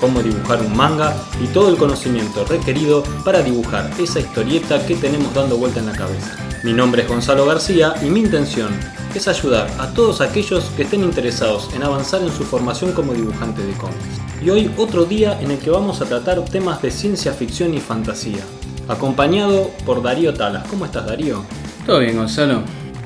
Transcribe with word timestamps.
cómo 0.00 0.22
dibujar 0.22 0.60
un 0.60 0.76
manga 0.76 1.16
y 1.42 1.46
todo 1.48 1.68
el 1.68 1.76
conocimiento 1.76 2.44
requerido 2.44 3.02
para 3.24 3.42
dibujar 3.42 3.90
esa 3.98 4.20
historieta 4.20 4.84
que 4.86 4.96
tenemos 4.96 5.32
dando 5.34 5.56
vuelta 5.56 5.80
en 5.80 5.86
la 5.86 5.92
cabeza. 5.92 6.36
Mi 6.62 6.72
nombre 6.72 7.02
es 7.02 7.08
Gonzalo 7.08 7.46
García 7.46 7.94
y 8.02 8.06
mi 8.06 8.20
intención 8.20 8.68
es 9.14 9.28
ayudar 9.28 9.70
a 9.78 9.88
todos 9.94 10.20
aquellos 10.20 10.64
que 10.76 10.82
estén 10.82 11.02
interesados 11.02 11.70
en 11.74 11.82
avanzar 11.82 12.22
en 12.22 12.32
su 12.32 12.44
formación 12.44 12.92
como 12.92 13.14
dibujante 13.14 13.62
de 13.62 13.72
cómics. 13.74 14.04
Y 14.42 14.50
hoy 14.50 14.70
otro 14.76 15.04
día 15.04 15.40
en 15.40 15.50
el 15.50 15.58
que 15.58 15.70
vamos 15.70 16.00
a 16.00 16.04
tratar 16.04 16.44
temas 16.44 16.82
de 16.82 16.90
ciencia 16.90 17.32
ficción 17.32 17.72
y 17.74 17.80
fantasía, 17.80 18.44
acompañado 18.88 19.70
por 19.84 20.02
Darío 20.02 20.34
Talas. 20.34 20.66
¿Cómo 20.68 20.84
estás 20.84 21.06
Darío? 21.06 21.42
Todo 21.86 22.00
bien, 22.00 22.16
Gonzalo. 22.16 22.62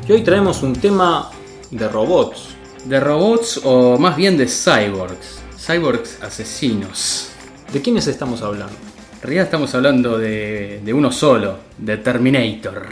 Y 0.08 0.12
hoy 0.12 0.22
traemos 0.22 0.62
un 0.62 0.72
tema 0.72 1.30
de 1.70 1.88
robots. 1.88 2.48
¿De 2.84 2.98
robots 2.98 3.60
o 3.62 3.98
más 3.98 4.16
bien 4.16 4.36
de 4.36 4.46
cyborgs? 4.46 5.39
Cyborgs 5.60 6.22
asesinos. 6.22 7.32
¿De 7.70 7.82
quiénes 7.82 8.06
estamos 8.06 8.40
hablando? 8.40 8.72
En 9.16 9.22
realidad 9.22 9.44
estamos 9.44 9.74
hablando 9.74 10.16
de, 10.16 10.80
de 10.82 10.94
uno 10.94 11.12
solo, 11.12 11.58
de 11.76 11.98
Terminator. 11.98 12.88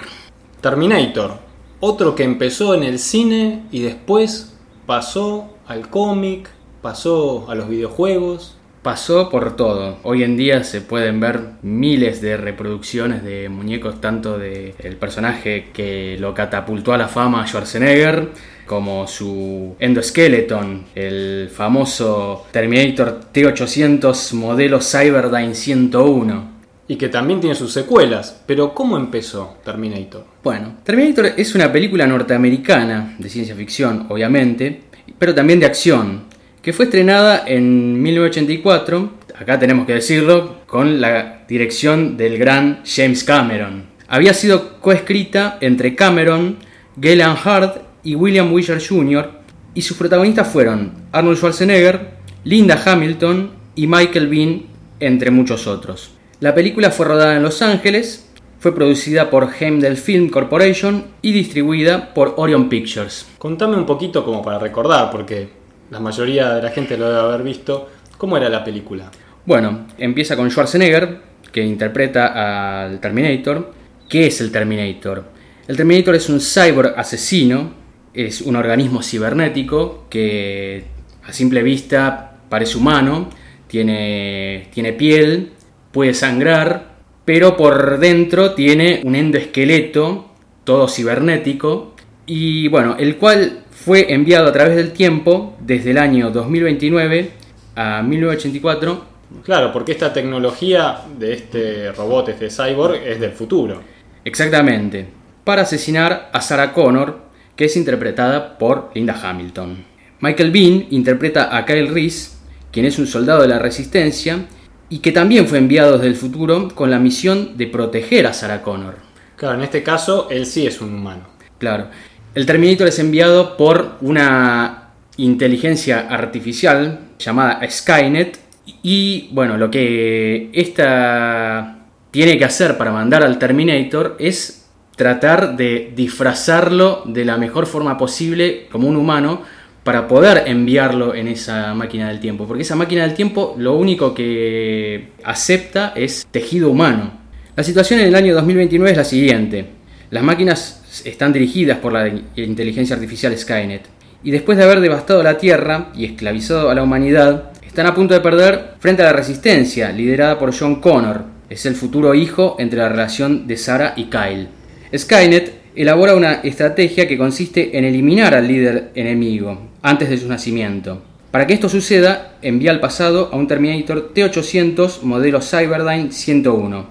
Terminator, 0.61 1.39
otro 1.81 2.15
que 2.15 2.25
empezó 2.25 2.75
en 2.75 2.83
el 2.83 2.99
cine 2.99 3.65
y 3.73 3.81
después 3.81 4.55
pasó 4.85 5.57
al 5.67 5.89
cómic, 5.89 6.51
pasó 6.83 7.51
a 7.51 7.55
los 7.55 7.71
videojuegos. 7.71 8.59
Pasó 8.83 9.31
por 9.31 9.57
todo. 9.57 9.97
Hoy 10.03 10.23
en 10.23 10.37
día 10.37 10.63
se 10.63 10.83
pueden 10.83 11.21
ver 11.21 11.41
miles 11.63 12.21
de 12.21 12.37
reproducciones 12.37 13.25
de 13.25 13.49
muñecos, 13.49 14.01
tanto 14.03 14.39
del 14.39 14.75
el 14.79 14.97
personaje 14.97 15.71
que 15.73 16.17
lo 16.21 16.35
catapultó 16.35 16.93
a 16.93 16.99
la 16.99 17.09
fama, 17.09 17.47
Schwarzenegger, 17.47 18.29
como 18.69 19.09
su 19.09 19.75
endoskeleton, 19.81 20.85
el 20.95 21.51
famoso 21.53 22.47
Terminator 22.53 23.21
T800 23.35 24.35
modelo 24.35 24.79
Cyberdyne 24.81 25.55
101. 25.55 26.59
Y 26.87 26.97
que 26.97 27.09
también 27.09 27.41
tiene 27.41 27.57
sus 27.57 27.73
secuelas. 27.73 28.43
Pero 28.47 28.73
¿cómo 28.73 28.97
empezó 28.97 29.57
Terminator? 29.65 30.25
Bueno, 30.45 30.77
Terminator 30.85 31.33
es 31.37 31.55
una 31.55 31.73
película 31.73 32.07
norteamericana 32.07 33.17
de 33.19 33.29
ciencia 33.29 33.55
ficción, 33.57 34.07
obviamente, 34.09 34.83
pero 35.19 35.35
también 35.35 35.61
de 35.61 35.67
acción, 35.67 36.25
que 36.63 36.73
fue 36.73 36.87
estrenada 36.87 37.45
en 37.47 38.01
1984, 38.01 39.13
acá 39.39 39.59
tenemos 39.59 39.87
que 39.87 39.95
decirlo, 39.95 40.61
con 40.67 41.01
la 41.01 41.45
dirección 41.49 42.17
del 42.17 42.39
gran 42.39 42.83
James 42.85 43.25
Cameron. 43.25 43.87
Había 44.07 44.33
sido 44.33 44.81
coescrita 44.81 45.59
entre 45.61 45.95
Cameron, 45.95 46.57
Galen 46.97 47.37
Hart 47.45 47.88
y 48.03 48.15
William 48.15 48.53
Wisher 48.53 48.81
Jr., 48.87 49.31
y 49.75 49.83
sus 49.83 49.97
protagonistas 49.97 50.49
fueron 50.49 50.93
Arnold 51.13 51.37
Schwarzenegger, 51.37 52.11
Linda 52.45 52.83
Hamilton 52.85 53.51
y 53.75 53.87
Michael 53.87 54.29
Bean, 54.29 54.63
entre 54.99 55.31
muchos 55.31 55.67
otros. 55.67 56.11
La 56.41 56.55
película 56.55 56.91
fue 56.91 57.07
rodada 57.07 57.37
en 57.37 57.43
Los 57.43 57.63
Ángeles, 57.63 58.31
fue 58.59 58.75
producida 58.75 59.31
por 59.31 59.51
Heimdall 59.61 59.97
Film 59.97 60.31
Corporation 60.31 61.05
y 61.23 61.33
distribuida 61.33 62.13
por 62.13 62.35
Orion 62.39 62.69
Pictures. 62.69 63.27
Contame 63.39 63.77
un 63.77 63.87
poquito 63.87 64.25
como 64.25 64.43
para 64.43 64.59
recordar, 64.59 65.11
porque 65.11 65.49
la 65.91 66.01
mayoría 66.01 66.55
de 66.55 66.63
la 66.63 66.71
gente 66.71 66.97
lo 66.97 67.09
debe 67.09 67.21
haber 67.21 67.43
visto. 67.43 67.89
¿Cómo 68.17 68.37
era 68.37 68.49
la 68.49 68.65
película? 68.65 69.11
Bueno, 69.47 69.87
empieza 69.97 70.37
con 70.37 70.51
Schwarzenegger, 70.51 71.21
que 71.53 71.63
interpreta 71.63 72.85
al 72.85 73.01
Terminator. 73.01 73.73
¿Qué 74.09 74.27
es 74.27 74.41
el 74.41 74.51
Terminator? 74.51 75.25
El 75.69 75.77
Terminator 75.77 76.15
es 76.17 76.29
un 76.29 76.41
cyborg 76.41 76.95
asesino, 76.97 77.73
es 78.15 78.41
un 78.41 78.57
organismo 78.57 79.03
cibernético 79.03 80.07
que 80.11 80.85
a 81.27 81.33
simple 81.33 81.63
vista 81.63 82.39
parece 82.49 82.79
humano, 82.79 83.29
tiene, 83.67 84.69
tiene 84.73 84.93
piel, 84.93 85.53
puede 85.93 86.15
sangrar, 86.15 86.97
pero 87.25 87.57
por 87.57 87.99
dentro 87.99 88.55
tiene 88.55 89.03
un 89.05 89.15
endoesqueleto, 89.15 90.27
todo 90.65 90.89
cibernético, 90.89 91.95
y 92.27 92.69
bueno, 92.69 92.97
el 92.99 93.17
cual 93.17 93.65
fue 93.71 94.13
enviado 94.13 94.49
a 94.49 94.53
través 94.53 94.77
del 94.77 94.93
tiempo 94.93 95.57
desde 95.61 95.93
el 95.93 95.99
año 95.99 96.31
2029 96.31 97.31
a 97.77 98.03
1984. 98.03 99.05
Claro, 99.45 99.73
porque 99.73 99.93
esta 99.93 100.13
tecnología 100.13 101.03
de 101.19 101.35
este 101.35 101.93
robot, 101.93 102.31
este 102.31 102.51
cyborg, 102.51 102.97
es 102.97 103.21
del 103.21 103.33
futuro. 103.33 103.83
Exactamente, 104.25 105.07
para 105.45 105.63
asesinar 105.63 106.31
a 106.33 106.41
Sarah 106.41 106.73
Connor, 106.73 107.28
que 107.59 107.65
es 107.65 107.77
interpretada 107.77 108.57
por 108.57 108.93
Linda 108.95 109.19
Hamilton. 109.21 109.85
Michael 110.21 110.53
Bean 110.53 110.87
interpreta 110.91 111.57
a 111.57 111.67
Kyle 111.67 111.89
Reese, 111.89 112.37
quien 112.71 112.87
es 112.87 113.01
un 113.01 113.09
soldado 113.09 113.43
de 113.43 113.49
la 113.49 113.59
resistencia 113.59 114.47
y 114.89 115.01
que 115.01 115.11
también 115.11 115.49
fue 115.49 115.59
enviado 115.59 115.95
desde 115.95 116.07
el 116.07 116.15
futuro 116.15 116.69
con 116.73 116.89
la 116.93 117.01
misión 117.01 117.57
de 117.57 117.67
proteger 117.67 118.29
a 118.29 118.33
Sarah 118.33 118.63
Connor. 118.63 118.99
Claro, 119.35 119.57
en 119.57 119.65
este 119.65 119.83
caso 119.83 120.29
él 120.31 120.47
sí 120.47 120.69
es 120.69 120.81
un 120.81 120.95
humano. 120.95 121.27
Claro. 121.59 121.89
El 122.33 122.47
Terminator 122.47 122.87
es 122.87 123.01
enviado 123.01 123.57
por 123.57 123.97
una 124.03 124.91
inteligencia 125.17 126.07
artificial 126.09 127.09
llamada 127.19 127.61
Skynet 127.69 128.39
y 128.85 129.31
bueno, 129.33 129.57
lo 129.57 129.69
que 129.69 130.51
esta 130.53 131.87
tiene 132.13 132.39
que 132.39 132.45
hacer 132.45 132.79
para 132.79 132.93
mandar 132.93 133.25
al 133.25 133.37
Terminator 133.37 134.15
es 134.21 134.68
tratar 134.99 135.57
de 135.57 135.93
disfrazarlo 135.95 137.05
de 137.07 137.25
la 137.25 137.39
mejor 137.39 137.67
forma 137.67 137.97
posible 137.97 138.67
como 138.71 138.89
un 138.89 138.97
humano 138.97 139.43
para 139.85 140.09
poder 140.09 140.43
enviarlo 140.47 141.15
en 141.15 141.29
esa 141.29 141.73
máquina 141.73 142.09
del 142.09 142.19
tiempo. 142.19 142.47
Porque 142.47 142.65
esa 142.65 142.75
máquina 142.75 143.03
del 143.03 143.15
tiempo 143.15 143.55
lo 143.57 143.77
único 143.77 144.13
que 144.13 145.13
acepta 145.23 145.93
es 145.97 146.27
tejido 146.31 146.69
humano. 146.69 147.13
La 147.57 147.63
situación 147.63 148.01
en 148.01 148.09
el 148.09 148.15
año 148.17 148.35
2029 148.35 148.91
es 148.91 148.97
la 148.97 149.05
siguiente. 149.05 149.67
Las 150.11 150.25
máquinas 150.25 151.03
están 151.05 151.33
dirigidas 151.33 151.79
por 151.79 151.93
la 151.93 152.09
inteligencia 152.35 152.97
artificial 152.97 153.39
Skynet. 153.39 153.87
Y 154.25 154.33
después 154.33 154.59
de 154.59 154.65
haber 154.65 154.81
devastado 154.81 155.23
la 155.23 155.39
Tierra 155.39 155.91
y 155.95 156.07
esclavizado 156.07 156.71
a 156.71 156.75
la 156.75 156.83
humanidad, 156.83 157.53
están 157.65 157.87
a 157.87 157.95
punto 157.95 158.15
de 158.15 158.21
perder 158.21 158.75
frente 158.81 159.03
a 159.03 159.07
la 159.07 159.13
resistencia, 159.13 159.93
liderada 159.93 160.41
por 160.41 160.53
John 160.53 160.81
Connor. 160.81 161.25
Es 161.49 161.67
el 161.67 161.77
futuro 161.77 162.15
hijo 162.15 162.57
entre 162.59 162.81
la 162.81 162.89
relación 162.89 163.47
de 163.47 163.57
Sarah 163.57 163.95
y 163.97 164.07
Kyle. 164.07 164.58
Skynet 164.97 165.53
elabora 165.77 166.15
una 166.15 166.41
estrategia 166.43 167.07
que 167.07 167.19
consiste 167.19 167.77
en 167.77 167.85
eliminar 167.85 168.35
al 168.35 168.49
líder 168.49 168.91
enemigo 168.95 169.69
antes 169.83 170.09
de 170.09 170.17
su 170.17 170.29
nacimiento. 170.29 171.03
Para 171.31 171.47
que 171.47 171.53
esto 171.53 171.69
suceda, 171.69 172.39
envía 172.41 172.71
al 172.71 172.81
pasado 172.81 173.29
a 173.31 173.37
un 173.37 173.47
Terminator 173.47 174.15
T800 174.15 175.03
modelo 175.03 175.43
Cyberdyne 175.43 176.11
101, 176.11 176.87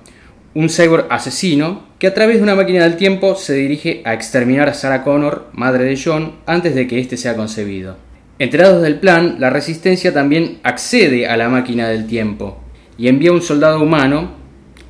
un 0.53 0.69
cyborg 0.69 1.08
asesino 1.09 1.88
que 1.97 2.06
a 2.06 2.13
través 2.13 2.38
de 2.38 2.44
una 2.44 2.53
máquina 2.53 2.84
del 2.84 2.97
tiempo 2.97 3.35
se 3.35 3.56
dirige 3.56 4.03
a 4.06 4.14
exterminar 4.14 4.69
a 4.69 4.75
Sarah 4.75 5.03
Connor, 5.03 5.47
madre 5.53 5.85
de 5.85 6.00
John, 6.00 6.34
antes 6.46 6.75
de 6.75 6.88
que 6.88 7.00
éste 7.00 7.18
sea 7.18 7.35
concebido. 7.35 7.97
Enterados 8.38 8.84
del 8.84 9.00
plan, 9.00 9.38
la 9.40 9.50
resistencia 9.50 10.14
también 10.14 10.59
accede 10.62 11.25
a 11.25 11.35
la 11.35 11.50
máquina 11.50 11.90
del 11.90 12.06
tiempo 12.06 12.59
y 12.96 13.08
envía 13.08 13.31
un 13.31 13.41
soldado 13.41 13.81
humano, 13.81 14.35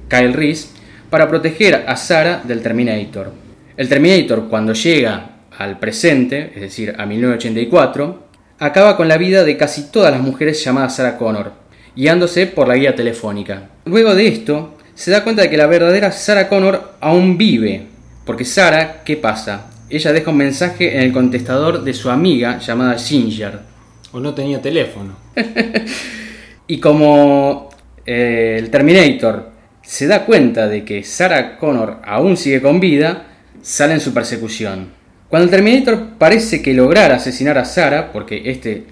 Kyle 0.09 0.33
Reese, 0.33 0.76
para 1.09 1.27
proteger 1.27 1.85
a 1.87 1.95
Sarah 1.95 2.41
del 2.43 2.61
Terminator. 2.61 3.31
El 3.75 3.89
Terminator, 3.89 4.47
cuando 4.49 4.73
llega 4.73 5.29
al 5.57 5.79
presente, 5.79 6.51
es 6.55 6.61
decir, 6.61 6.95
a 6.97 7.05
1984, 7.05 8.27
acaba 8.59 8.97
con 8.97 9.07
la 9.07 9.17
vida 9.17 9.43
de 9.43 9.57
casi 9.57 9.91
todas 9.91 10.11
las 10.11 10.21
mujeres 10.21 10.63
llamadas 10.63 10.95
Sarah 10.95 11.17
Connor, 11.17 11.51
guiándose 11.95 12.47
por 12.47 12.67
la 12.67 12.75
guía 12.75 12.95
telefónica. 12.95 13.69
Luego 13.85 14.15
de 14.15 14.27
esto, 14.27 14.77
se 14.95 15.11
da 15.11 15.23
cuenta 15.23 15.43
de 15.43 15.49
que 15.49 15.57
la 15.57 15.67
verdadera 15.67 16.11
Sarah 16.11 16.49
Connor 16.49 16.93
aún 16.99 17.37
vive, 17.37 17.85
porque 18.25 18.45
Sarah, 18.45 19.03
¿qué 19.05 19.15
pasa? 19.15 19.67
Ella 19.89 20.11
deja 20.11 20.31
un 20.31 20.37
mensaje 20.37 20.97
en 20.97 21.03
el 21.03 21.13
contestador 21.13 21.83
de 21.83 21.93
su 21.93 22.09
amiga 22.09 22.59
llamada 22.59 22.97
Ginger. 22.97 23.59
O 24.11 24.19
no 24.19 24.33
tenía 24.33 24.61
teléfono. 24.61 25.15
y 26.67 26.79
como 26.79 27.69
eh, 28.05 28.57
el 28.59 28.69
Terminator 28.69 29.56
se 29.87 30.05
da 30.05 30.25
cuenta 30.25 30.67
de 30.67 30.83
que 30.83 31.01
Sarah 31.03 31.57
Connor 31.57 32.01
aún 32.03 32.35
sigue 32.35 32.61
con 32.61 32.81
vida, 32.81 33.27
sale 33.61 33.93
en 33.93 34.01
su 34.01 34.13
persecución. 34.13 34.89
Cuando 35.29 35.45
el 35.45 35.49
Terminator 35.49 36.17
parece 36.17 36.61
que 36.61 36.73
lograr 36.73 37.13
asesinar 37.13 37.57
a 37.57 37.63
Sarah, 37.63 38.11
porque 38.11 38.51
este 38.51 38.83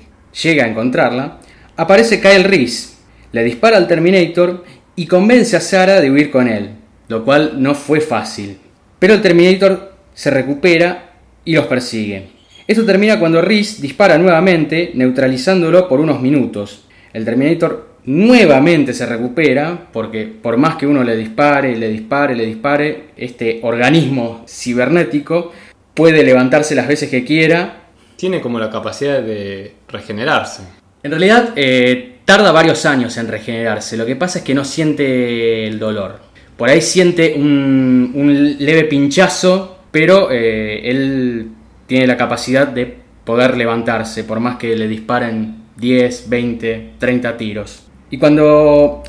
llega 0.41 0.63
a 0.63 0.69
encontrarla, 0.69 1.39
aparece 1.75 2.21
Kyle 2.21 2.45
Reese, 2.45 2.93
le 3.33 3.43
dispara 3.43 3.75
al 3.75 3.89
Terminator 3.89 4.63
y 4.95 5.05
convence 5.05 5.57
a 5.57 5.59
Sarah 5.59 5.99
de 5.99 6.09
huir 6.09 6.31
con 6.31 6.47
él, 6.47 6.69
lo 7.09 7.25
cual 7.25 7.61
no 7.61 7.75
fue 7.75 7.99
fácil. 7.99 8.57
Pero 8.97 9.15
el 9.15 9.21
Terminator 9.21 9.95
se 10.13 10.31
recupera 10.31 11.11
y 11.43 11.55
los 11.55 11.65
persigue. 11.65 12.29
Esto 12.67 12.85
termina 12.85 13.19
cuando 13.19 13.41
Reese 13.41 13.81
dispara 13.81 14.17
nuevamente, 14.17 14.91
neutralizándolo 14.93 15.89
por 15.89 15.99
unos 15.99 16.21
minutos. 16.21 16.85
El 17.11 17.25
Terminator 17.25 17.94
nuevamente 18.05 18.93
se 18.93 19.05
recupera, 19.05 19.87
porque 19.91 20.25
por 20.25 20.57
más 20.57 20.75
que 20.75 20.87
uno 20.87 21.03
le 21.03 21.15
dispare, 21.15 21.75
le 21.75 21.89
dispare, 21.89 22.35
le 22.35 22.45
dispare, 22.45 23.05
este 23.17 23.59
organismo 23.63 24.45
cibernético 24.47 25.51
puede 25.93 26.23
levantarse 26.23 26.75
las 26.75 26.87
veces 26.87 27.09
que 27.09 27.23
quiera. 27.23 27.81
Tiene 28.15 28.41
como 28.41 28.59
la 28.59 28.69
capacidad 28.69 29.21
de 29.21 29.73
regenerarse. 29.87 30.63
En 31.03 31.11
realidad 31.11 31.53
eh, 31.55 32.17
tarda 32.25 32.51
varios 32.51 32.85
años 32.85 33.17
en 33.17 33.27
regenerarse, 33.27 33.97
lo 33.97 34.05
que 34.05 34.15
pasa 34.15 34.39
es 34.39 34.45
que 34.45 34.53
no 34.53 34.65
siente 34.65 35.67
el 35.67 35.79
dolor. 35.79 36.19
Por 36.57 36.69
ahí 36.69 36.81
siente 36.81 37.33
un, 37.35 38.55
leve 38.59 38.85
pinchazo, 38.85 39.79
pero 39.91 40.31
eh, 40.31 40.89
él 40.89 41.49
tiene 41.87 42.07
la 42.07 42.17
capacidad 42.17 42.67
de 42.67 42.97
poder 43.25 43.57
levantarse, 43.57 44.23
por 44.23 44.39
más 44.39 44.57
que 44.57 44.75
le 44.75 44.87
disparen 44.87 45.63
10, 45.77 46.29
20, 46.29 46.91
30 46.97 47.37
tiros. 47.37 47.84
Y 48.09 48.17
cuando 48.17 49.03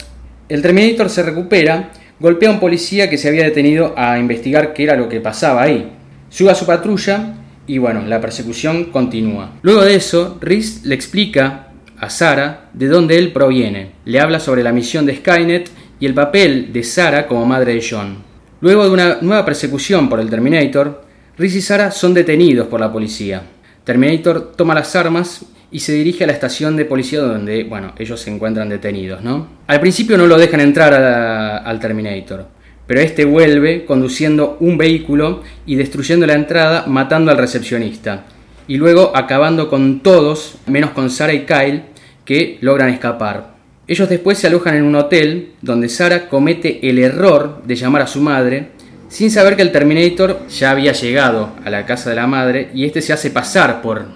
el 0.48 0.62
Terminator 0.62 1.10
se 1.10 1.22
recupera, 1.22 1.90
golpea 2.18 2.48
a 2.48 2.52
un 2.52 2.60
policía 2.60 3.10
que 3.10 3.18
se 3.18 3.28
había 3.28 3.44
detenido 3.44 3.94
a 3.96 4.18
investigar 4.18 4.72
qué 4.72 4.84
era 4.84 4.96
lo 4.96 5.08
que 5.08 5.20
pasaba 5.20 5.62
ahí. 5.62 5.92
Sube 6.28 6.50
a 6.50 6.54
su 6.54 6.66
patrulla 6.66 7.34
y 7.66 7.78
bueno, 7.78 8.02
la 8.06 8.20
persecución 8.20 8.86
continúa. 8.86 9.52
Luego 9.62 9.84
de 9.84 9.96
eso, 9.96 10.38
Reese 10.40 10.86
le 10.86 10.94
explica 10.94 11.68
a 11.98 12.10
Sarah 12.10 12.70
de 12.72 12.86
dónde 12.86 13.18
él 13.18 13.32
proviene. 13.32 13.92
Le 14.04 14.20
habla 14.20 14.40
sobre 14.40 14.62
la 14.62 14.72
misión 14.72 15.06
de 15.06 15.16
Skynet 15.16 15.70
y 15.98 16.06
el 16.06 16.14
papel 16.14 16.72
de 16.72 16.82
Sarah 16.82 17.26
como 17.26 17.46
madre 17.46 17.74
de 17.74 17.84
John. 17.88 18.18
Luego 18.60 18.84
de 18.84 18.90
una 18.90 19.18
nueva 19.20 19.44
persecución 19.44 20.08
por 20.08 20.20
el 20.20 20.30
Terminator, 20.30 21.04
Reese 21.36 21.58
y 21.58 21.62
Sarah 21.62 21.90
son 21.90 22.14
detenidos 22.14 22.68
por 22.68 22.80
la 22.80 22.92
policía. 22.92 23.42
Terminator 23.84 24.52
toma 24.56 24.74
las 24.74 24.96
armas 24.96 25.44
y 25.70 25.80
se 25.80 25.92
dirige 25.92 26.24
a 26.24 26.26
la 26.26 26.32
estación 26.32 26.76
de 26.76 26.84
policía 26.84 27.20
donde, 27.20 27.64
bueno, 27.64 27.92
ellos 27.98 28.20
se 28.20 28.30
encuentran 28.30 28.68
detenidos, 28.68 29.22
¿no? 29.22 29.48
Al 29.66 29.80
principio 29.80 30.16
no 30.16 30.26
lo 30.26 30.38
dejan 30.38 30.60
entrar 30.60 30.94
al 30.94 31.80
Terminator, 31.80 32.46
pero 32.86 33.00
este 33.00 33.24
vuelve 33.24 33.84
conduciendo 33.84 34.56
un 34.60 34.78
vehículo 34.78 35.42
y 35.66 35.74
destruyendo 35.74 36.26
la 36.26 36.34
entrada, 36.34 36.84
matando 36.86 37.30
al 37.30 37.38
recepcionista, 37.38 38.24
y 38.68 38.76
luego 38.76 39.12
acabando 39.14 39.68
con 39.68 40.00
todos, 40.00 40.58
menos 40.66 40.90
con 40.90 41.10
Sarah 41.10 41.34
y 41.34 41.44
Kyle, 41.44 41.82
que 42.24 42.58
logran 42.60 42.90
escapar. 42.90 43.56
Ellos 43.88 44.08
después 44.08 44.38
se 44.38 44.48
alojan 44.48 44.74
en 44.74 44.84
un 44.84 44.96
hotel 44.96 45.52
donde 45.62 45.88
Sarah 45.88 46.28
comete 46.28 46.88
el 46.88 46.98
error 46.98 47.62
de 47.64 47.76
llamar 47.76 48.02
a 48.02 48.06
su 48.08 48.20
madre, 48.20 48.70
sin 49.08 49.30
saber 49.30 49.54
que 49.54 49.62
el 49.62 49.70
Terminator 49.70 50.40
ya 50.48 50.72
había 50.72 50.92
llegado 50.92 51.52
a 51.64 51.70
la 51.70 51.86
casa 51.86 52.10
de 52.10 52.16
la 52.16 52.26
madre 52.26 52.70
y 52.74 52.84
este 52.84 53.00
se 53.00 53.12
hace 53.12 53.30
pasar 53.30 53.80
por, 53.82 54.06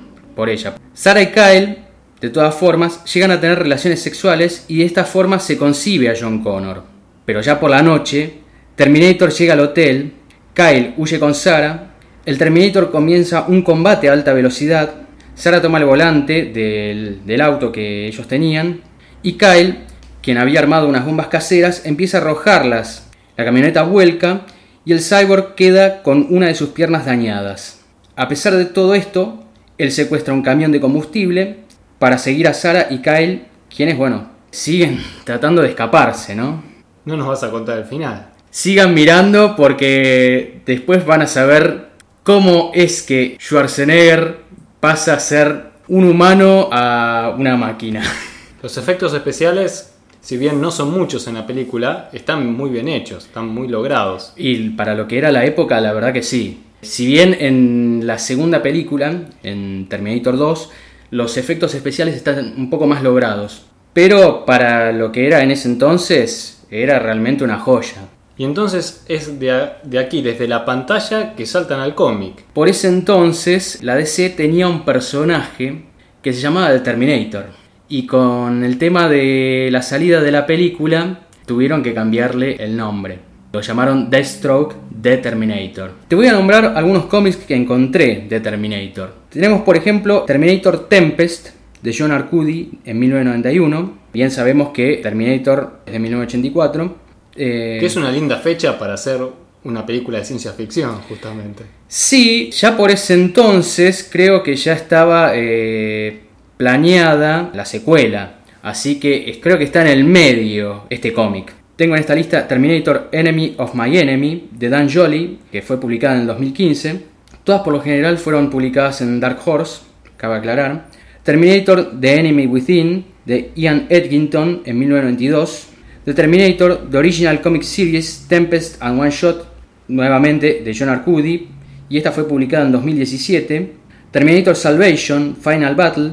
Sarah 0.94 1.22
y 1.22 1.26
Kyle, 1.28 1.78
de 2.20 2.30
todas 2.30 2.54
formas, 2.54 3.04
llegan 3.12 3.30
a 3.30 3.40
tener 3.40 3.58
relaciones 3.58 4.00
sexuales 4.02 4.64
y 4.68 4.78
de 4.78 4.84
esta 4.84 5.04
forma 5.04 5.38
se 5.38 5.56
concibe 5.56 6.10
a 6.10 6.14
John 6.18 6.42
Connor. 6.42 6.84
Pero 7.24 7.40
ya 7.40 7.58
por 7.60 7.70
la 7.70 7.82
noche, 7.82 8.34
Terminator 8.76 9.30
llega 9.30 9.54
al 9.54 9.60
hotel, 9.60 10.12
Kyle 10.54 10.94
huye 10.96 11.18
con 11.18 11.34
Sarah, 11.34 11.94
el 12.26 12.38
Terminator 12.38 12.90
comienza 12.90 13.44
un 13.48 13.62
combate 13.62 14.08
a 14.08 14.12
alta 14.12 14.32
velocidad, 14.32 14.94
Sarah 15.34 15.62
toma 15.62 15.78
el 15.78 15.84
volante 15.84 16.46
del, 16.46 17.20
del 17.24 17.40
auto 17.40 17.72
que 17.72 18.06
ellos 18.06 18.26
tenían 18.28 18.80
y 19.22 19.34
Kyle, 19.34 19.78
quien 20.22 20.38
había 20.38 20.60
armado 20.60 20.88
unas 20.88 21.06
bombas 21.06 21.28
caseras, 21.28 21.86
empieza 21.86 22.18
a 22.18 22.20
arrojarlas. 22.20 23.08
La 23.36 23.44
camioneta 23.44 23.82
vuelca 23.82 24.42
y 24.84 24.92
el 24.92 25.00
cyborg 25.00 25.54
queda 25.54 26.02
con 26.02 26.26
una 26.30 26.46
de 26.46 26.54
sus 26.54 26.70
piernas 26.70 27.06
dañadas. 27.06 27.80
A 28.16 28.28
pesar 28.28 28.54
de 28.54 28.66
todo 28.66 28.94
esto, 28.94 29.46
él 29.80 29.92
secuestra 29.92 30.34
un 30.34 30.42
camión 30.42 30.72
de 30.72 30.80
combustible 30.80 31.60
para 31.98 32.18
seguir 32.18 32.48
a 32.48 32.54
Sara 32.54 32.88
y 32.90 32.98
Kyle, 32.98 33.46
quienes, 33.74 33.96
bueno, 33.96 34.28
siguen 34.50 35.00
tratando 35.24 35.62
de 35.62 35.68
escaparse, 35.68 36.34
¿no? 36.34 36.62
No 37.04 37.16
nos 37.16 37.26
vas 37.26 37.42
a 37.42 37.50
contar 37.50 37.78
el 37.78 37.84
final. 37.86 38.30
Sigan 38.50 38.92
mirando 38.92 39.56
porque 39.56 40.60
después 40.66 41.06
van 41.06 41.22
a 41.22 41.26
saber 41.26 41.88
cómo 42.24 42.72
es 42.74 43.02
que 43.02 43.38
Schwarzenegger 43.40 44.40
pasa 44.80 45.14
a 45.14 45.20
ser 45.20 45.70
un 45.88 46.04
humano 46.04 46.68
a 46.70 47.34
una 47.38 47.56
máquina. 47.56 48.02
Los 48.62 48.76
efectos 48.76 49.14
especiales, 49.14 49.94
si 50.20 50.36
bien 50.36 50.60
no 50.60 50.70
son 50.70 50.90
muchos 50.90 51.26
en 51.26 51.34
la 51.34 51.46
película, 51.46 52.10
están 52.12 52.52
muy 52.52 52.70
bien 52.70 52.88
hechos, 52.88 53.26
están 53.26 53.48
muy 53.48 53.68
logrados. 53.68 54.32
Y 54.36 54.70
para 54.70 54.94
lo 54.94 55.08
que 55.08 55.18
era 55.18 55.32
la 55.32 55.44
época, 55.44 55.80
la 55.80 55.92
verdad 55.92 56.12
que 56.12 56.22
sí. 56.22 56.62
Si 56.82 57.06
bien 57.06 57.36
en 57.38 58.02
la 58.06 58.18
segunda 58.18 58.62
película, 58.62 59.24
en 59.42 59.86
Terminator 59.88 60.36
2, 60.36 60.70
los 61.10 61.36
efectos 61.36 61.74
especiales 61.74 62.14
están 62.14 62.54
un 62.56 62.70
poco 62.70 62.86
más 62.86 63.02
logrados. 63.02 63.66
Pero 63.92 64.44
para 64.44 64.92
lo 64.92 65.10
que 65.10 65.26
era 65.26 65.42
en 65.42 65.50
ese 65.50 65.68
entonces, 65.68 66.62
era 66.70 66.98
realmente 66.98 67.44
una 67.44 67.58
joya. 67.58 68.08
Y 68.36 68.44
entonces 68.44 69.04
es 69.08 69.38
de, 69.38 69.98
aquí, 69.98 70.22
desde 70.22 70.48
la 70.48 70.64
pantalla, 70.64 71.34
que 71.34 71.44
saltan 71.44 71.80
al 71.80 71.94
cómic. 71.94 72.44
Por 72.54 72.68
ese 72.68 72.88
entonces, 72.88 73.82
la 73.82 73.96
DC 73.96 74.30
tenía 74.30 74.66
un 74.66 74.84
personaje 74.84 75.84
que 76.22 76.32
se 76.32 76.40
llamaba 76.40 76.70
The 76.70 76.80
Terminator. 76.80 77.59
Y 77.92 78.06
con 78.06 78.62
el 78.62 78.78
tema 78.78 79.08
de 79.08 79.68
la 79.72 79.82
salida 79.82 80.20
de 80.20 80.30
la 80.30 80.46
película, 80.46 81.26
tuvieron 81.44 81.82
que 81.82 81.92
cambiarle 81.92 82.54
el 82.60 82.76
nombre. 82.76 83.18
Lo 83.52 83.60
llamaron 83.60 84.08
Deathstroke 84.08 84.76
The 85.02 85.16
Terminator. 85.16 85.90
Te 86.06 86.14
voy 86.14 86.28
a 86.28 86.32
nombrar 86.32 86.74
algunos 86.76 87.06
cómics 87.06 87.38
que 87.38 87.56
encontré 87.56 88.26
de 88.28 88.38
Terminator. 88.38 89.12
Tenemos 89.28 89.62
por 89.62 89.76
ejemplo 89.76 90.22
Terminator 90.22 90.88
Tempest 90.88 91.48
de 91.82 91.92
John 91.98 92.12
Arcudi 92.12 92.78
en 92.84 92.96
1991. 93.00 93.98
Bien 94.12 94.30
sabemos 94.30 94.68
que 94.68 95.00
Terminator 95.02 95.80
es 95.84 95.92
de 95.92 95.98
1984. 95.98 96.96
Eh, 97.34 97.78
que 97.80 97.86
es 97.86 97.96
una 97.96 98.12
linda 98.12 98.36
fecha 98.36 98.78
para 98.78 98.94
hacer 98.94 99.20
una 99.64 99.84
película 99.84 100.18
de 100.18 100.24
ciencia 100.24 100.52
ficción, 100.52 101.00
justamente. 101.08 101.64
Sí, 101.88 102.52
ya 102.52 102.76
por 102.76 102.92
ese 102.92 103.14
entonces 103.14 104.08
creo 104.08 104.44
que 104.44 104.54
ya 104.54 104.74
estaba 104.74 105.32
eh, 105.34 106.29
planeada 106.60 107.50
la 107.54 107.64
secuela. 107.64 108.34
Así 108.60 109.00
que 109.00 109.40
creo 109.42 109.56
que 109.56 109.64
está 109.64 109.80
en 109.80 109.86
el 109.86 110.04
medio 110.04 110.84
este 110.90 111.10
cómic. 111.10 111.54
Tengo 111.74 111.94
en 111.94 112.00
esta 112.00 112.14
lista 112.14 112.46
Terminator 112.46 113.08
Enemy 113.12 113.54
of 113.56 113.74
My 113.74 113.96
Enemy 113.96 114.50
de 114.52 114.68
Dan 114.68 114.90
Jolie, 114.92 115.38
que 115.50 115.62
fue 115.62 115.80
publicada 115.80 116.16
en 116.16 116.20
el 116.20 116.26
2015. 116.26 117.00
Todas 117.44 117.62
por 117.62 117.72
lo 117.72 117.80
general 117.80 118.18
fueron 118.18 118.50
publicadas 118.50 119.00
en 119.00 119.20
Dark 119.20 119.38
Horse, 119.42 119.80
cabe 120.18 120.36
aclarar. 120.36 120.88
Terminator 121.22 121.98
The 121.98 122.20
Enemy 122.20 122.46
Within 122.46 123.06
de 123.24 123.52
Ian 123.54 123.86
Edginton 123.88 124.60
en 124.66 124.78
1992. 124.78 125.68
The 126.04 126.12
Terminator 126.12 126.90
The 126.90 126.98
Original 126.98 127.40
Comic 127.40 127.62
Series 127.62 128.26
Tempest 128.28 128.76
and 128.82 129.00
One 129.00 129.10
Shot, 129.10 129.46
nuevamente 129.88 130.60
de 130.62 130.76
John 130.78 130.90
Arcudi, 130.90 131.48
y 131.88 131.96
esta 131.96 132.12
fue 132.12 132.28
publicada 132.28 132.66
en 132.66 132.72
2017. 132.72 133.72
Terminator 134.10 134.54
Salvation 134.54 135.36
Final 135.36 135.74
Battle 135.74 136.10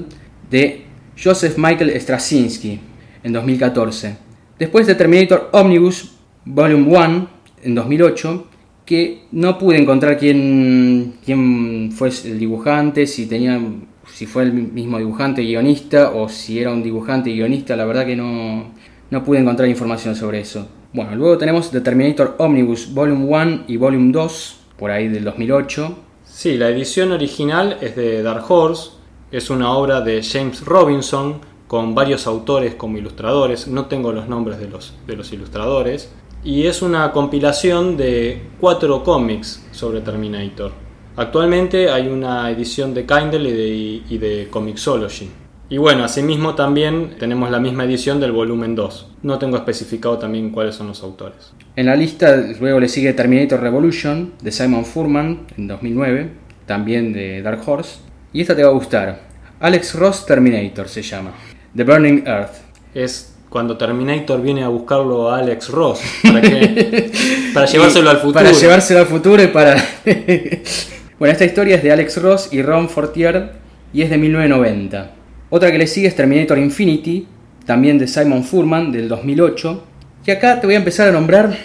de 0.50 0.86
Joseph 1.22 1.58
Michael 1.58 2.00
Straczynski 2.00 2.80
en 3.24 3.34
2014. 3.34 4.18
Después 4.60 4.88
de 4.88 4.96
Terminator 4.96 5.50
Omnibus 5.52 6.14
Volume 6.46 6.96
1 6.98 7.30
en 7.64 7.76
2008, 7.76 8.48
que 8.86 9.24
no 9.32 9.58
pude 9.58 9.78
encontrar 9.78 10.18
quién, 10.18 11.16
quién 11.26 11.92
fue 11.92 12.10
el 12.26 12.40
dibujante, 12.40 13.06
si 13.06 13.28
tenía 13.28 13.60
si 14.14 14.26
fue 14.26 14.44
el 14.44 14.54
mismo 14.54 14.98
dibujante 14.98 15.42
guionista 15.42 16.12
o 16.12 16.30
si 16.30 16.60
era 16.60 16.72
un 16.72 16.82
dibujante 16.82 17.32
guionista, 17.32 17.76
la 17.76 17.86
verdad 17.86 18.06
que 18.06 18.16
no, 18.16 18.72
no 19.10 19.24
pude 19.24 19.40
encontrar 19.40 19.68
información 19.68 20.16
sobre 20.16 20.40
eso. 20.40 20.68
Bueno, 20.94 21.16
luego 21.16 21.38
tenemos 21.38 21.70
The 21.70 21.82
Terminator 21.82 22.36
Omnibus 22.40 22.94
Volume 22.94 23.26
1 23.26 23.64
y 23.68 23.78
Volume 23.78 24.12
2, 24.12 24.60
por 24.78 24.92
ahí 24.92 25.08
del 25.08 25.24
2008. 25.26 25.98
Sí, 26.26 26.58
la 26.58 26.70
edición 26.70 27.12
original 27.12 27.78
es 27.82 27.96
de 27.96 28.24
Dark 28.24 28.50
Horse, 28.50 28.92
es 29.32 29.50
una 29.50 29.72
obra 29.74 30.02
de 30.02 30.24
James 30.24 30.64
Robinson, 30.64 31.42
con 31.68 31.94
varios 31.94 32.28
autores 32.28 32.76
como 32.76 32.98
ilustradores, 32.98 33.68
no 33.68 33.86
tengo 33.86 34.14
los 34.14 34.30
nombres 34.30 34.60
de 34.60 34.70
los, 34.70 34.94
de 35.06 35.16
los 35.18 35.34
ilustradores, 35.34 36.10
y 36.44 36.66
es 36.66 36.82
una 36.82 37.12
compilación 37.12 37.98
de 37.98 38.42
cuatro 38.60 39.04
cómics 39.04 39.66
sobre 39.72 40.02
Terminator. 40.02 40.72
Actualmente 41.18 41.90
hay 41.90 42.08
una 42.08 42.50
edición 42.52 42.94
de 42.94 43.06
Kindle 43.06 43.50
y 43.50 43.54
de, 43.54 44.04
y 44.10 44.18
de 44.18 44.48
Comixology. 44.50 45.30
Y 45.70 45.78
bueno, 45.78 46.06
asimismo 46.06 46.56
también 46.56 47.16
tenemos 47.20 47.52
la 47.52 47.60
misma 47.60 47.84
edición 47.84 48.22
del 48.22 48.32
volumen 48.32 48.76
2. 48.76 49.16
No 49.24 49.38
tengo 49.38 49.58
especificado 49.58 50.18
también 50.18 50.52
cuáles 50.52 50.76
son 50.76 50.88
los 50.88 51.04
autores. 51.04 51.52
En 51.76 51.88
la 51.88 51.96
lista 51.98 52.38
luego 52.62 52.80
le 52.80 52.88
sigue 52.88 53.12
Terminator 53.12 53.60
Revolution 53.60 54.34
de 54.42 54.52
Simon 54.54 54.86
Furman 54.86 55.48
en 55.58 55.68
2009, 55.68 56.32
también 56.66 57.12
de 57.12 57.42
Dark 57.42 57.68
Horse. 57.68 58.07
Y 58.38 58.42
esta 58.42 58.56
te 58.56 58.62
va 58.62 58.70
a 58.70 58.74
gustar. 58.74 59.20
Alex 59.60 59.96
Ross 59.96 60.24
Terminator 60.24 60.88
se 60.88 61.02
llama. 61.02 61.34
The 61.76 61.84
Burning 61.84 62.22
Earth. 62.28 62.52
Es 62.94 63.34
cuando 63.50 63.76
Terminator 63.76 64.40
viene 64.40 64.64
a 64.64 64.68
buscarlo 64.68 65.32
a 65.32 65.40
Alex 65.40 65.70
Ross 65.70 66.02
para, 66.22 66.42
que, 66.42 67.12
para 67.56 67.66
llevárselo 67.66 68.12
al 68.12 68.18
futuro. 68.18 68.34
Para 68.36 68.52
llevárselo 68.52 69.00
al 69.00 69.08
futuro 69.08 69.42
y 69.42 69.48
para, 69.48 69.76
Bueno, 71.18 71.32
esta 71.32 71.46
historia 71.46 71.78
es 71.78 71.82
de 71.82 71.92
Alex 71.92 72.22
Ross 72.22 72.50
y 72.52 72.62
Ron 72.62 72.90
Fortier 72.90 73.54
y 73.92 74.04
es 74.04 74.12
de 74.12 74.20
1990. 74.20 75.12
Otra 75.50 75.72
que 75.72 75.80
le 75.80 75.88
sigue 75.88 76.08
es 76.08 76.16
Terminator 76.16 76.60
Infinity, 76.60 77.28
también 77.66 77.98
de 77.98 78.08
Simon 78.08 78.44
Furman 78.44 78.92
del 78.92 79.10
2008. 79.10 79.84
Y 80.28 80.30
acá 80.30 80.62
te 80.62 80.68
voy 80.68 80.76
a 80.76 80.78
empezar 80.78 81.08
a 81.08 81.12
nombrar 81.12 81.58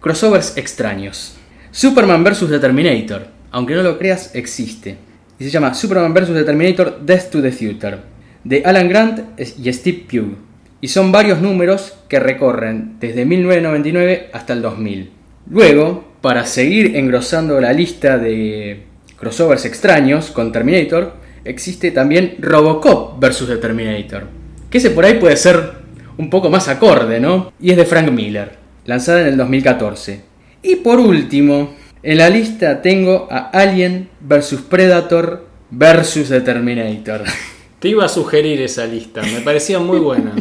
crossovers 0.00 0.56
extraños. 0.56 1.34
Superman 1.72 2.22
vs. 2.22 2.50
The 2.50 2.60
Terminator, 2.60 3.26
aunque 3.50 3.74
no 3.74 3.82
lo 3.82 3.98
creas, 3.98 4.30
existe. 4.36 5.09
Y 5.40 5.44
se 5.44 5.50
llama 5.50 5.72
Superman 5.72 6.12
vs. 6.12 6.34
The 6.34 6.44
Terminator 6.44 7.00
Death 7.00 7.30
to 7.30 7.40
the 7.40 7.50
Future, 7.50 7.96
de 8.44 8.62
Alan 8.62 8.90
Grant 8.90 9.40
y 9.40 9.72
Steve 9.72 10.04
Pugh. 10.06 10.36
Y 10.82 10.88
son 10.88 11.10
varios 11.10 11.40
números 11.40 11.94
que 12.08 12.20
recorren 12.20 12.96
desde 13.00 13.24
1999 13.24 14.28
hasta 14.34 14.52
el 14.52 14.60
2000. 14.60 15.10
Luego, 15.48 16.04
para 16.20 16.44
seguir 16.44 16.94
engrosando 16.94 17.58
la 17.58 17.72
lista 17.72 18.18
de 18.18 18.82
crossovers 19.18 19.64
extraños 19.64 20.30
con 20.30 20.52
Terminator, 20.52 21.14
existe 21.42 21.90
también 21.90 22.36
Robocop 22.38 23.18
vs. 23.18 23.46
The 23.46 23.56
Terminator. 23.56 24.26
Que 24.68 24.76
ese 24.76 24.90
por 24.90 25.06
ahí 25.06 25.14
puede 25.14 25.38
ser 25.38 25.72
un 26.18 26.28
poco 26.28 26.50
más 26.50 26.68
acorde, 26.68 27.18
¿no? 27.18 27.50
Y 27.58 27.70
es 27.70 27.78
de 27.78 27.86
Frank 27.86 28.10
Miller, 28.10 28.58
lanzada 28.84 29.22
en 29.22 29.28
el 29.28 29.36
2014. 29.38 30.20
Y 30.62 30.76
por 30.76 31.00
último, 31.00 31.74
en 32.02 32.18
la 32.18 32.30
lista 32.30 32.82
tengo 32.82 33.28
a 33.30 33.50
Alien 33.50 34.08
vs. 34.20 34.62
Predator 34.68 35.46
vs. 35.70 36.28
The 36.28 36.40
Terminator. 36.40 37.24
Te 37.78 37.88
iba 37.88 38.04
a 38.04 38.08
sugerir 38.08 38.60
esa 38.60 38.86
lista, 38.86 39.22
me 39.22 39.40
parecía 39.40 39.78
muy 39.78 39.98
buena. 39.98 40.34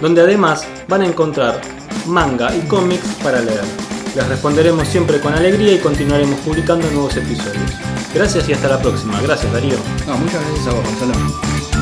donde 0.00 0.20
además 0.20 0.66
van 0.88 1.02
a 1.02 1.06
encontrar 1.06 1.60
manga 2.06 2.54
y 2.56 2.60
cómics 2.62 3.06
para 3.22 3.40
leer. 3.40 3.91
Les 4.14 4.28
responderemos 4.28 4.88
siempre 4.88 5.20
con 5.20 5.32
alegría 5.32 5.74
y 5.74 5.78
continuaremos 5.78 6.38
publicando 6.40 6.90
nuevos 6.90 7.16
episodios. 7.16 7.72
Gracias 8.14 8.48
y 8.48 8.52
hasta 8.52 8.68
la 8.68 8.80
próxima. 8.80 9.20
Gracias 9.22 9.50
Darío. 9.52 9.78
muchas 10.18 10.44
gracias 10.44 10.66
a 10.66 10.72
vos, 10.72 10.84
Gonzalo. 10.84 11.81